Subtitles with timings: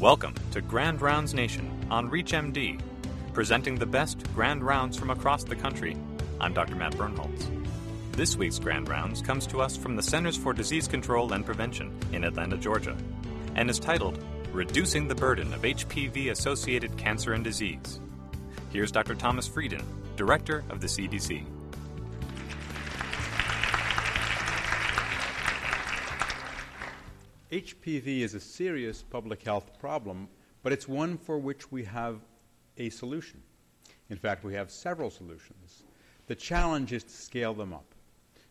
[0.00, 2.80] Welcome to Grand Rounds Nation on ReachMD,
[3.34, 5.94] presenting the best Grand Rounds from across the country.
[6.40, 6.74] I'm Dr.
[6.74, 7.50] Matt Birnholz.
[8.12, 11.94] This week's Grand Rounds comes to us from the Centers for Disease Control and Prevention
[12.14, 12.96] in Atlanta, Georgia,
[13.56, 14.18] and is titled
[14.52, 18.00] Reducing the Burden of HPV Associated Cancer and Disease.
[18.70, 19.14] Here's Dr.
[19.14, 19.84] Thomas Frieden,
[20.16, 21.44] Director of the CDC.
[27.52, 30.28] HPV is a serious public health problem,
[30.62, 32.20] but it's one for which we have
[32.78, 33.42] a solution.
[34.08, 35.82] In fact, we have several solutions.
[36.28, 37.94] The challenge is to scale them up.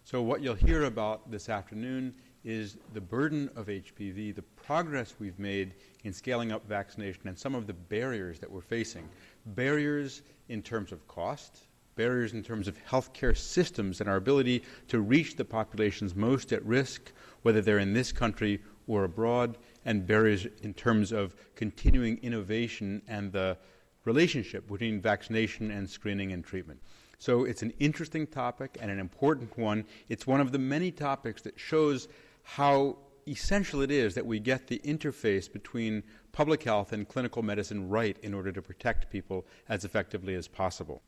[0.04, 5.40] So, what you'll hear about this afternoon is the burden of HPV, the progress we've
[5.40, 9.08] made in scaling up vaccination, and some of the barriers that we're facing.
[9.46, 15.02] Barriers in terms of cost, barriers in terms of healthcare systems and our ability to
[15.02, 20.48] reach the populations most at risk, whether they're in this country or abroad, and barriers
[20.64, 23.58] in terms of continuing innovation and the
[24.04, 26.82] relationship between vaccination and screening and treatment.
[27.20, 29.86] So it's an interesting topic and an important one.
[30.08, 32.08] It's one of the many topics that shows
[32.44, 36.02] how essential it is that we get the interface between
[36.32, 41.02] public health and clinical medicine right in order to protect people as effectively as possible.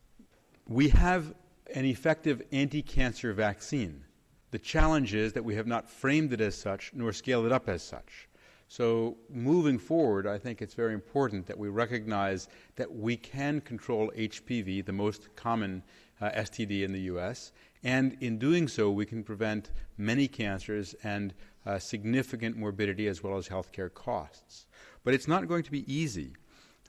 [0.68, 1.34] We have
[1.74, 4.04] an effective anti cancer vaccine.
[4.52, 7.68] The challenge is that we have not framed it as such nor scaled it up
[7.70, 8.28] as such.
[8.68, 14.14] So, moving forward, I think it's very important that we recognize that we can control
[14.16, 15.84] HPV, the most common
[16.22, 17.52] uh, STD in the U.S.,
[17.84, 21.34] and in doing so, we can prevent many cancers and
[21.66, 24.68] uh, significant morbidity as well as healthcare costs.
[25.04, 26.34] But it's not going to be easy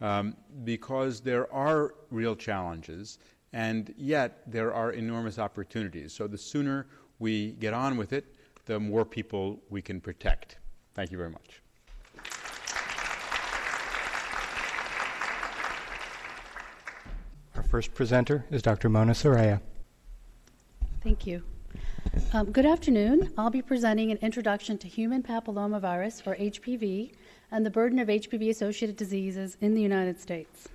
[0.01, 3.19] um, because there are real challenges,
[3.53, 6.13] and yet there are enormous opportunities.
[6.13, 6.87] So, the sooner
[7.23, 8.27] we get on with it,
[8.67, 10.59] the more people we can protect.
[10.95, 11.63] Thank you very much.
[17.55, 18.89] Our first presenter is Dr.
[18.89, 19.61] Mona Saraiya.
[21.03, 21.43] Thank you.
[22.33, 23.33] Um, good afternoon.
[23.39, 27.13] I'll be presenting an introduction to human papillomavirus, or HPV,
[27.53, 30.69] and the burden of HPV associated diseases in the United States.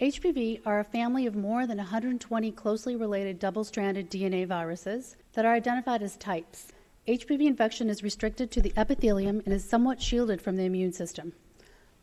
[0.00, 5.44] HPV are a family of more than 120 closely related double stranded DNA viruses that
[5.44, 6.68] are identified as types.
[7.08, 11.32] HPV infection is restricted to the epithelium and is somewhat shielded from the immune system.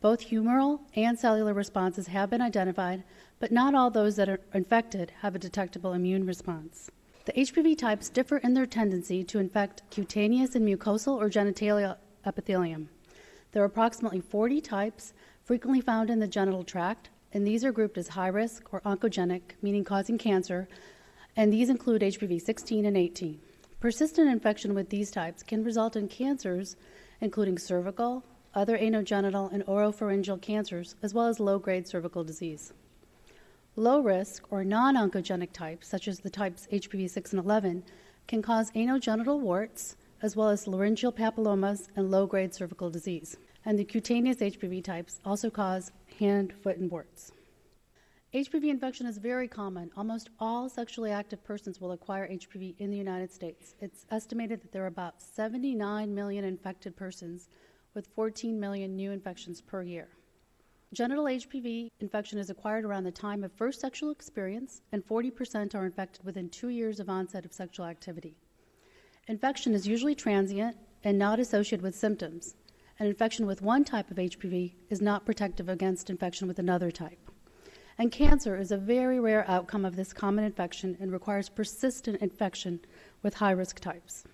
[0.02, 3.02] Both humoral and cellular responses have been identified,
[3.38, 6.90] but not all those that are infected have a detectable immune response.
[7.24, 11.96] The HPV types differ in their tendency to infect cutaneous and mucosal or genitalia
[12.26, 12.90] epithelium.
[13.52, 15.14] There are approximately 40 types
[15.44, 19.42] frequently found in the genital tract, and these are grouped as high risk or oncogenic,
[19.60, 20.66] meaning causing cancer,
[21.36, 23.38] and these include HPV 16 and 18.
[23.78, 26.76] Persistent infection with these types can result in cancers
[27.20, 28.24] including cervical,
[28.54, 32.72] other anogenital, and oropharyngeal cancers, as well as low grade cervical disease.
[33.76, 37.84] Low risk or non oncogenic types, such as the types HPV 6 and 11,
[38.26, 43.36] can cause anogenital warts, as well as laryngeal papillomas and low grade cervical disease.
[43.66, 47.32] And the cutaneous HPV types also cause hand, foot, and warts.
[48.34, 49.90] HPV infection is very common.
[49.96, 53.74] Almost all sexually active persons will acquire HPV in the United States.
[53.80, 57.48] It's estimated that there are about 79 million infected persons,
[57.94, 60.08] with 14 million new infections per year.
[60.92, 65.86] Genital HPV infection is acquired around the time of first sexual experience, and 40% are
[65.86, 68.36] infected within two years of onset of sexual activity.
[69.28, 72.54] Infection is usually transient and not associated with symptoms.
[72.98, 77.30] An infection with one type of HPV is not protective against infection with another type.
[77.98, 82.80] And cancer is a very rare outcome of this common infection and requires persistent infection
[83.22, 84.24] with high risk types.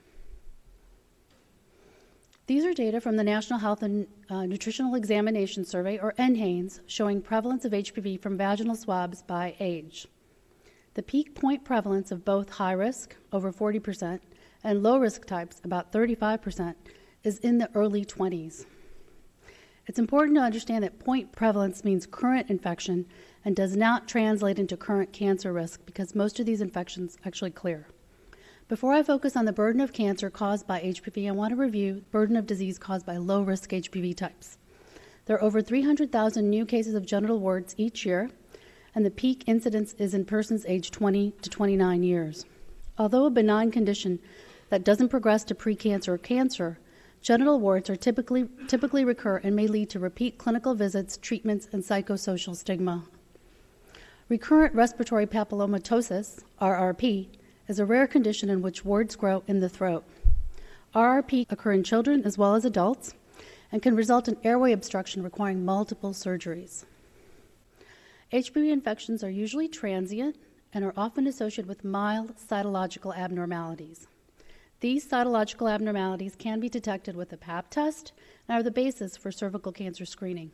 [2.47, 7.23] These are data from the National Health and uh, Nutritional Examination Survey, or NHANES, showing
[7.23, 10.07] prevalence of HPV from vaginal swabs by age.
[10.95, 14.21] The peak point prevalence of both high risk, over 40%,
[14.65, 16.75] and low risk types, about 35%,
[17.25, 18.67] is in the early 20s.
[19.87, 23.07] It's important to understand that point prevalence means current infection
[23.45, 27.87] and does not translate into current cancer risk because most of these infections actually clear.
[28.69, 32.05] Before I focus on the burden of cancer caused by HPV, I want to review
[32.11, 34.57] burden of disease caused by low risk HPV types.
[35.27, 38.31] There are over 300,000 new cases of genital warts each year,
[38.95, 42.47] and the peak incidence is in persons aged 20 to 29 years.
[42.99, 44.21] Although a benign condition
[44.71, 46.79] that doesn't progress to precancer or cancer,
[47.23, 51.83] genital warts are typically, typically recur and may lead to repeat clinical visits, treatments, and
[51.83, 53.05] psychosocial stigma
[54.29, 57.29] Recurrent respiratory papillomatosis, RRP,
[57.69, 60.05] is a rare condition in which warts grow in the throat.
[60.95, 63.15] RRP occur in children as well as adults,
[63.71, 66.85] and can result in airway obstruction requiring multiple surgeries.
[68.33, 70.37] HPV infections are usually transient
[70.73, 74.07] and are often associated with mild cytological abnormalities.
[74.83, 78.13] These cytological abnormalities can be detected with a pap test
[78.49, 80.51] and are the basis for cervical cancer screening.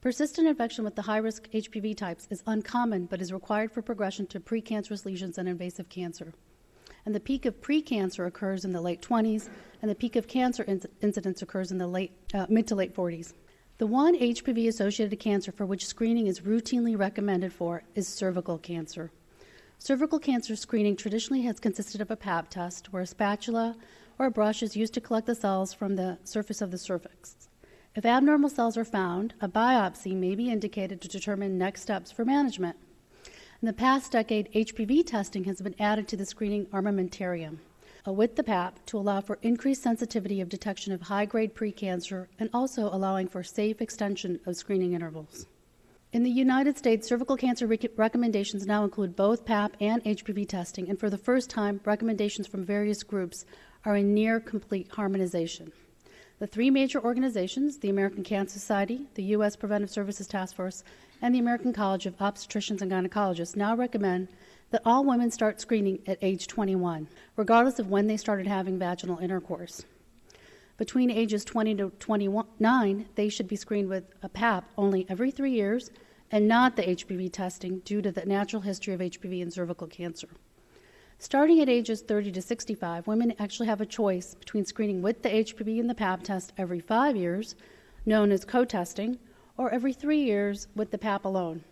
[0.00, 4.28] Persistent infection with the high risk HPV types is uncommon but is required for progression
[4.28, 6.32] to precancerous lesions and invasive cancer.
[7.04, 9.48] And the peak of precancer occurs in the late 20s,
[9.82, 12.94] and the peak of cancer inc- incidence occurs in the late, uh, mid to late
[12.94, 13.32] 40s.
[13.78, 19.10] The one HPV associated cancer for which screening is routinely recommended for is cervical cancer.
[19.84, 23.74] Cervical cancer screening traditionally has consisted of a pap test where a spatula
[24.16, 27.48] or a brush is used to collect the cells from the surface of the cervix.
[27.96, 32.24] If abnormal cells are found, a biopsy may be indicated to determine next steps for
[32.24, 32.76] management.
[33.60, 37.56] In the past decade, HPV testing has been added to the screening armamentarium
[38.06, 42.48] with the PAP to allow for increased sensitivity of detection of high grade precancer and
[42.54, 45.48] also allowing for safe extension of screening intervals.
[46.12, 50.90] In the United States, cervical cancer rec- recommendations now include both PAP and HPV testing,
[50.90, 53.46] and for the first time, recommendations from various groups
[53.86, 55.72] are in near complete harmonization.
[56.38, 59.56] The three major organizations, the American Cancer Society, the U.S.
[59.56, 60.84] Preventive Services Task Force,
[61.22, 64.28] and the American College of Obstetricians and Gynecologists, now recommend
[64.68, 69.16] that all women start screening at age 21, regardless of when they started having vaginal
[69.16, 69.86] intercourse.
[70.82, 75.52] Between ages 20 to 29, they should be screened with a PAP only every three
[75.52, 75.92] years
[76.32, 80.26] and not the HPV testing due to the natural history of HPV and cervical cancer.
[81.20, 85.28] Starting at ages 30 to 65, women actually have a choice between screening with the
[85.28, 87.54] HPV and the PAP test every five years,
[88.04, 89.20] known as co testing,
[89.56, 91.62] or every three years with the PAP alone.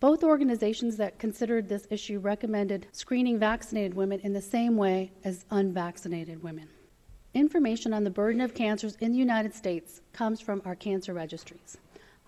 [0.00, 5.44] Both organizations that considered this issue recommended screening vaccinated women in the same way as
[5.50, 6.70] unvaccinated women.
[7.38, 11.78] Information on the burden of cancers in the United States comes from our cancer registries.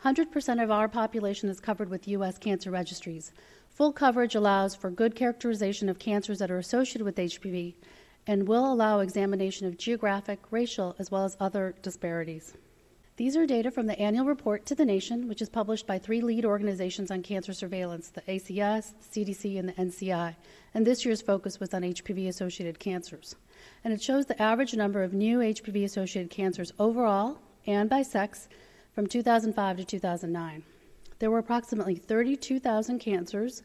[0.04, 2.38] 100% of our population is covered with U.S.
[2.38, 3.32] cancer registries.
[3.70, 7.74] Full coverage allows for good characterization of cancers that are associated with HPV
[8.28, 12.54] and will allow examination of geographic, racial, as well as other disparities.
[13.16, 16.20] These are data from the annual report to the nation, which is published by three
[16.20, 20.36] lead organizations on cancer surveillance the ACS, CDC, and the NCI.
[20.72, 23.34] And this year's focus was on HPV associated cancers
[23.84, 28.48] and it shows the average number of new HPV associated cancers overall and by sex
[28.94, 30.62] from 2005 to 2009.
[31.18, 33.62] There were approximately 32,000 cancers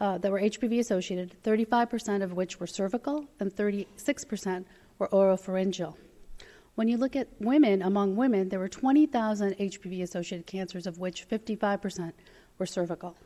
[0.00, 4.64] uh, that were HPV associated, 35% of which were cervical and 36%
[4.98, 5.94] were oropharyngeal.
[6.74, 11.28] When you look at women, among women, there were 20,000 HPV associated cancers, of which
[11.28, 12.12] 55%
[12.58, 13.16] were cervical.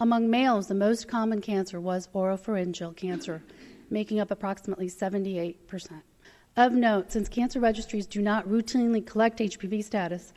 [0.00, 3.42] Among males, the most common cancer was oropharyngeal cancer,
[3.90, 6.02] making up approximately 78%.
[6.56, 10.32] Of note, since cancer registries do not routinely collect HPV status,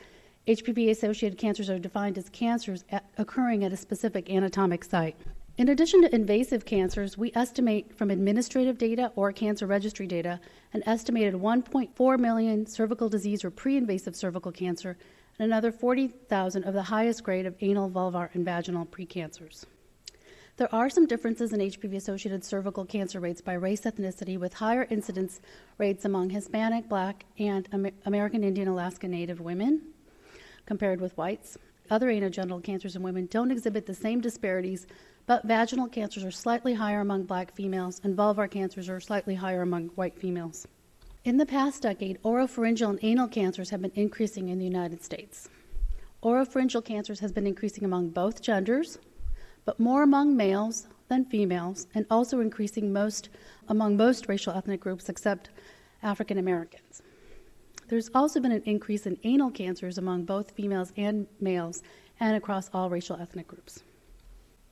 [0.47, 5.15] HPV associated cancers are defined as cancers at, occurring at a specific anatomic site.
[5.55, 10.39] In addition to invasive cancers, we estimate from administrative data or cancer registry data
[10.73, 14.97] an estimated 1.4 million cervical disease or pre invasive cervical cancer
[15.39, 19.65] and another 40,000 of the highest grade of anal, vulvar, and vaginal precancers.
[20.55, 24.85] There are some differences in HPV associated cervical cancer rates by race ethnicity, with higher
[24.91, 25.41] incidence
[25.79, 29.81] rates among Hispanic, Black, and Amer- American Indian Alaska Native women
[30.67, 31.57] compared with whites.
[31.89, 34.85] Other anogenital cancers in women don't exhibit the same disparities,
[35.25, 39.63] but vaginal cancers are slightly higher among black females, and vulvar cancers are slightly higher
[39.63, 40.67] among white females.
[41.23, 45.49] In the past decade, oropharyngeal and anal cancers have been increasing in the United States.
[46.21, 48.99] Oropharyngeal cancers has been increasing among both genders,
[49.65, 53.29] but more among males than females, and also increasing most
[53.67, 55.49] among most racial ethnic groups except
[56.01, 57.01] African Americans.
[57.87, 61.83] There's also been an increase in anal cancers among both females and males
[62.19, 63.83] and across all racial ethnic groups.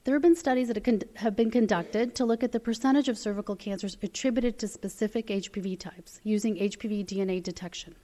[0.04, 3.54] There have been studies that have been conducted to look at the percentage of cervical
[3.54, 7.94] cancers attributed to specific HPV types using HPV DNA detection.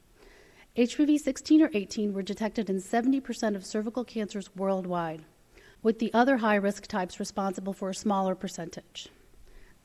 [0.77, 5.25] HPV 16 or 18 were detected in 70% of cervical cancers worldwide
[5.83, 9.09] with the other high risk types responsible for a smaller percentage.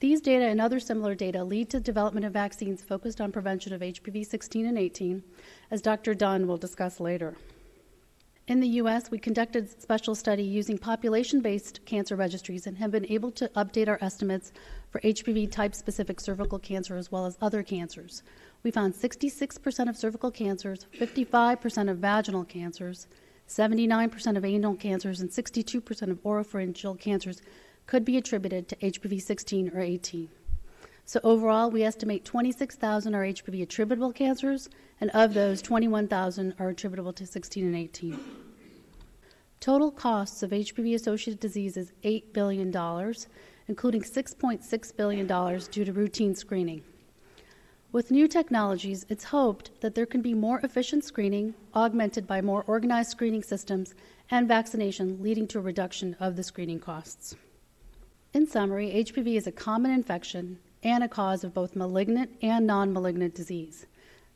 [0.00, 3.80] These data and other similar data lead to development of vaccines focused on prevention of
[3.80, 5.22] HPV 16 and 18,
[5.70, 6.14] as Dr.
[6.14, 7.36] Dunne will discuss later.
[8.46, 12.90] In the U.S., we conducted a special study using population based cancer registries and have
[12.90, 14.52] been able to update our estimates
[14.90, 18.22] for HPV type specific cervical cancer as well as other cancers.
[18.62, 23.06] We found 66% of cervical cancers, 55% of vaginal cancers,
[23.48, 27.42] 79% of anal cancers and 62% of oropharyngeal cancers
[27.86, 30.28] could be attributed to HPV 16 or 18.
[31.04, 34.70] So overall, we estimate 26,000 are HPV attributable cancers,
[35.00, 38.18] and of those, 21,000 are attributable to 16 and 18.
[39.60, 42.68] Total costs of HPV associated disease is $8 billion,
[43.68, 45.26] including $6.6 billion
[45.70, 46.82] due to routine screening.
[47.94, 52.64] With new technologies, it's hoped that there can be more efficient screening, augmented by more
[52.66, 53.94] organized screening systems
[54.32, 57.36] and vaccination, leading to a reduction of the screening costs.
[58.32, 62.92] In summary, HPV is a common infection and a cause of both malignant and non
[62.92, 63.86] malignant disease.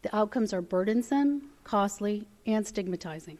[0.02, 3.38] The outcomes are burdensome, costly, and stigmatizing.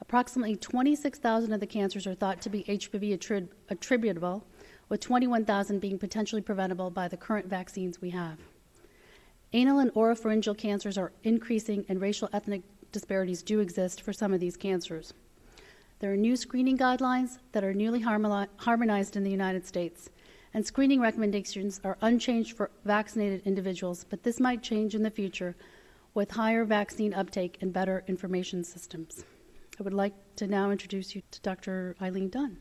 [0.00, 4.44] Approximately 26,000 of the cancers are thought to be HPV attrib- attributable,
[4.88, 8.40] with 21,000 being potentially preventable by the current vaccines we have.
[9.56, 12.60] Anal and oropharyngeal cancers are increasing, and racial ethnic
[12.92, 15.14] disparities do exist for some of these cancers.
[15.98, 20.10] There are new screening guidelines that are newly harmonized in the United States,
[20.52, 25.56] and screening recommendations are unchanged for vaccinated individuals, but this might change in the future
[26.12, 29.24] with higher vaccine uptake and better information systems.
[29.80, 31.96] I would like to now introduce you to Dr.
[32.02, 32.58] Eileen Dunne.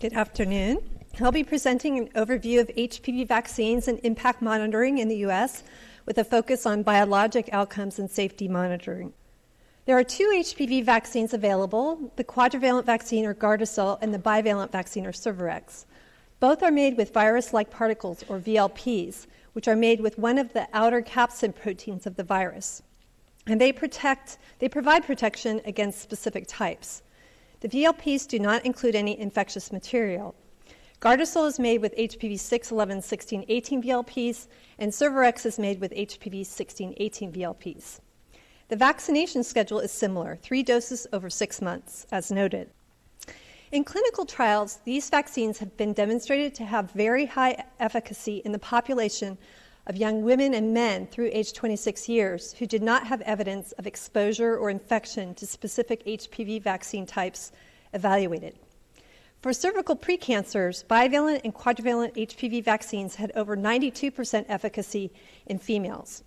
[0.00, 0.78] Good afternoon.
[1.20, 5.62] I'll be presenting an overview of HPV vaccines and impact monitoring in the U.S.
[6.04, 9.12] with a focus on biologic outcomes and safety monitoring.
[9.86, 15.06] There are two HPV vaccines available the quadrivalent vaccine or Gardasil and the bivalent vaccine
[15.06, 15.86] or Cervarix.
[16.40, 20.52] Both are made with virus like particles or VLPs, which are made with one of
[20.52, 22.82] the outer capsid proteins of the virus.
[23.46, 27.03] And they protect they provide protection against specific types.
[27.64, 30.34] The VLPs do not include any infectious material.
[31.00, 35.90] Gardasil is made with HPV 6, 11, 16, 18 VLPs, and Cervarix is made with
[35.92, 38.00] HPV 16, 18 VLPs.
[38.68, 42.68] The vaccination schedule is similar, three doses over six months, as noted.
[43.72, 48.58] In clinical trials, these vaccines have been demonstrated to have very high efficacy in the
[48.58, 49.38] population
[49.86, 53.86] of young women and men through age 26 years who did not have evidence of
[53.86, 57.52] exposure or infection to specific HPV vaccine types
[57.92, 58.54] evaluated.
[59.42, 65.12] For cervical precancers, bivalent and quadrivalent HPV vaccines had over 92% efficacy
[65.46, 66.24] in females.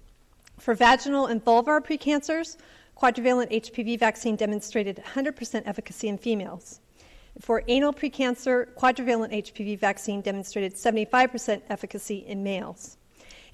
[0.59, 2.57] For vaginal and vulvar precancers,
[2.95, 6.79] quadrivalent HPV vaccine demonstrated 100% efficacy in females.
[7.39, 12.97] For anal precancer, quadrivalent HPV vaccine demonstrated 75% efficacy in males.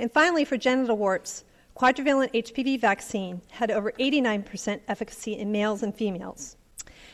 [0.03, 1.45] And finally, for genital warts,
[1.77, 6.57] quadrivalent HPV vaccine had over 89% efficacy in males and females.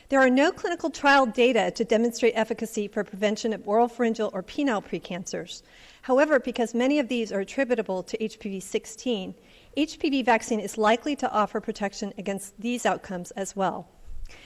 [0.09, 4.41] There are no clinical trial data to demonstrate efficacy for prevention of oral pharyngeal or
[4.41, 5.61] penile precancers.
[6.01, 9.35] However, because many of these are attributable to HPV 16,
[9.77, 13.87] HPV vaccine is likely to offer protection against these outcomes as well.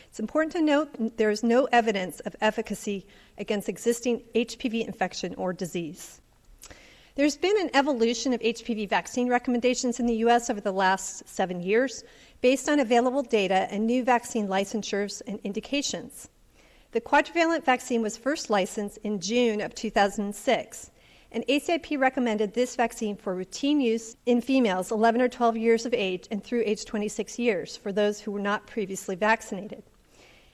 [0.09, 3.07] It's important to note there is no evidence of efficacy
[3.37, 6.19] against existing HPV infection or disease.
[7.15, 10.49] There's been an evolution of HPV vaccine recommendations in the U.S.
[10.49, 12.03] over the last seven years
[12.41, 16.29] based on available data and new vaccine licensures and indications.
[16.91, 20.91] The quadrivalent vaccine was first licensed in June of 2006,
[21.31, 25.93] and ACIP recommended this vaccine for routine use in females 11 or 12 years of
[25.93, 29.83] age and through age 26 years for those who were not previously vaccinated.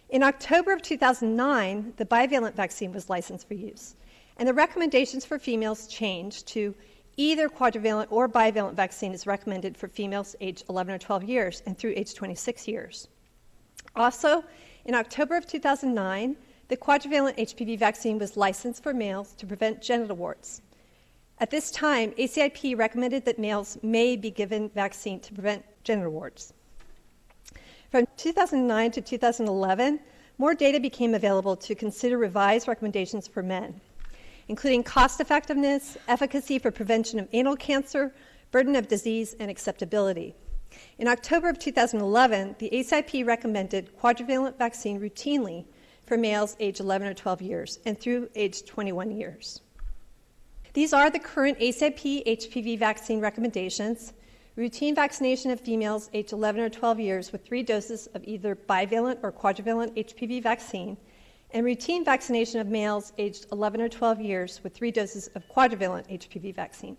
[0.10, 3.96] In October of 2009, the bivalent vaccine was licensed for use
[4.39, 6.74] and the recommendations for females changed to
[7.17, 11.77] either quadrivalent or bivalent vaccine is recommended for females aged 11 or 12 years and
[11.77, 13.10] through age 26 years.
[13.98, 14.41] Also,
[14.86, 16.38] in October of 2009,
[16.69, 20.62] the quadrivalent HPV vaccine was licensed for males to prevent genital warts.
[21.39, 26.53] At this time, ACIP recommended that males may be given vaccine to prevent genital warts.
[27.91, 30.00] From 2009 to 2011,
[30.38, 33.81] more data became available to consider revised recommendations for men
[34.50, 38.13] including cost effectiveness, efficacy for prevention of anal cancer,
[38.51, 40.36] burden of disease, and acceptability.
[40.98, 45.65] In October of 2011, the ACIP recommended quadrivalent vaccine routinely
[46.06, 49.62] for males age 11 or 12 years and through age 21 years.
[50.74, 54.13] These are the current ACIP HPV vaccine recommendations.
[54.56, 59.20] Routine vaccination of females age 11 or 12 years with three doses of either bivalent
[59.22, 60.98] or quadrivalent HPV vaccine
[61.51, 66.08] and routine vaccination of males aged 11 or 12 years with three doses of quadrivalent
[66.10, 66.96] HPV vaccine.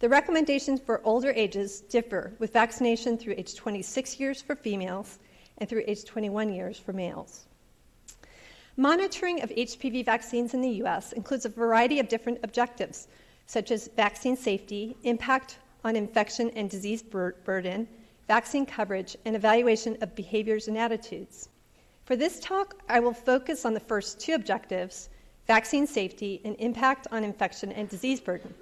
[0.00, 5.18] The recommendations for older ages differ, with vaccination through age 26 years for females
[5.58, 7.46] and through age 21 years for males.
[8.76, 11.12] Monitoring of HPV vaccines in the U.S.
[11.12, 13.06] includes a variety of different objectives,
[13.46, 17.86] such as vaccine safety, impact on infection and disease bur- burden,
[18.26, 21.50] vaccine coverage, and evaluation of behaviors and attitudes.
[22.04, 25.08] For this talk, I will focus on the first two objectives
[25.46, 28.54] vaccine safety and impact on infection and disease burden.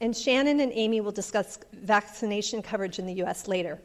[0.00, 3.48] And Shannon and Amy will discuss vaccination coverage in the U.S.
[3.48, 3.80] later.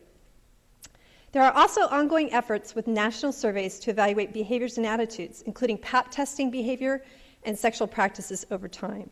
[1.31, 6.11] There are also ongoing efforts with national surveys to evaluate behaviors and attitudes, including PAP
[6.11, 7.03] testing behavior
[7.43, 9.09] and sexual practices over time.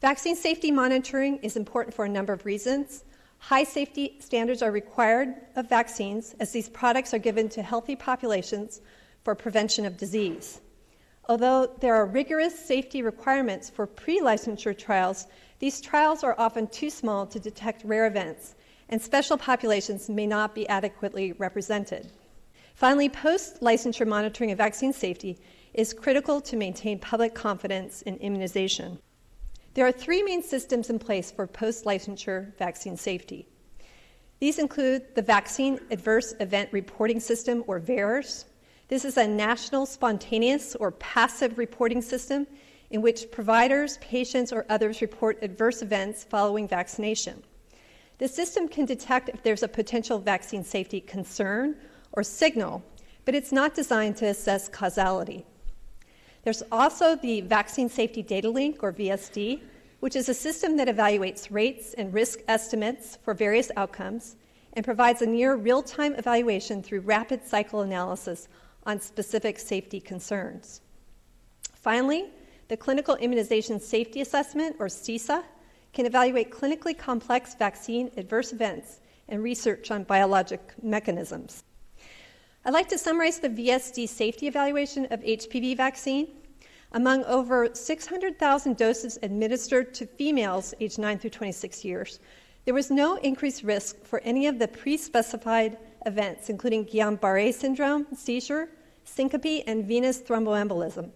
[0.00, 3.04] Vaccine safety monitoring is important for a number of reasons.
[3.38, 8.80] High safety standards are required of vaccines as these products are given to healthy populations
[9.22, 10.60] for prevention of disease.
[11.28, 15.26] Although there are rigorous safety requirements for pre licensure trials,
[15.58, 18.54] these trials are often too small to detect rare events,
[18.88, 22.12] and special populations may not be adequately represented.
[22.74, 25.38] Finally, post licensure monitoring of vaccine safety
[25.74, 28.98] is critical to maintain public confidence in immunization.
[29.76, 33.46] There are three main systems in place for post licensure vaccine safety.
[34.40, 38.46] These include the Vaccine Adverse Event Reporting System, or VAERS.
[38.88, 42.46] This is a national spontaneous or passive reporting system
[42.88, 47.42] in which providers, patients, or others report adverse events following vaccination.
[48.16, 51.76] The system can detect if there's a potential vaccine safety concern
[52.12, 52.82] or signal,
[53.26, 55.44] but it's not designed to assess causality.
[56.46, 59.62] There's also the Vaccine Safety Datalink, or VSD,
[59.98, 64.36] which is a system that evaluates rates and risk estimates for various outcomes
[64.74, 68.46] and provides a near real time evaluation through rapid cycle analysis
[68.84, 70.82] on specific safety concerns.
[71.74, 72.26] Finally,
[72.68, 75.42] the Clinical Immunization Safety Assessment, or CISA,
[75.92, 81.64] can evaluate clinically complex vaccine adverse events and research on biologic mechanisms.
[82.66, 86.26] I'd like to summarize the VSD safety evaluation of HPV vaccine.
[86.90, 92.18] Among over 600,000 doses administered to females aged 9 through 26 years,
[92.64, 97.52] there was no increased risk for any of the pre specified events, including Guillain Barre
[97.52, 98.68] syndrome, seizure,
[99.04, 101.10] syncope, and venous thromboembolism.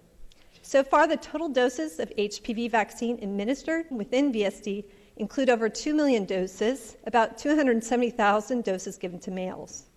[0.63, 4.85] So far, the total doses of HPV vaccine administered within VSD
[5.17, 9.90] include over 2 million doses, about 270,000 doses given to males.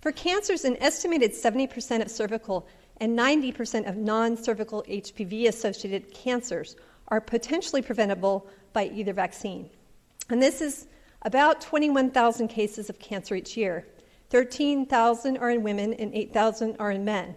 [0.00, 2.66] For cancers, an estimated 70% of cervical
[2.98, 6.76] and 90% of non cervical HPV associated cancers
[7.08, 9.70] are potentially preventable by either vaccine.
[10.28, 10.86] And this is
[11.22, 13.86] about 21,000 cases of cancer each year.
[14.30, 17.36] 13,000 are in women and 8,000 are in men.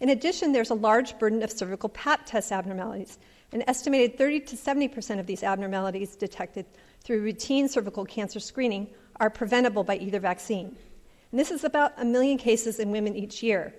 [0.00, 3.18] In addition, there's a large burden of cervical pap test abnormalities.
[3.52, 6.66] An estimated 30 to 70% of these abnormalities detected
[7.02, 10.76] through routine cervical cancer screening are preventable by either vaccine.
[11.30, 13.74] And this is about a million cases in women each year.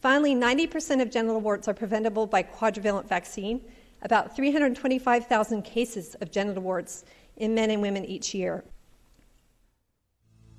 [0.00, 3.60] Finally, 90% of genital warts are preventable by quadrivalent vaccine,
[4.02, 7.04] about 325,000 cases of genital warts
[7.36, 8.62] in men and women each year.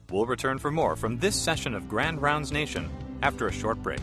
[0.09, 2.89] We'll return for more from this session of Grand Rounds Nation
[3.21, 3.99] after a short break.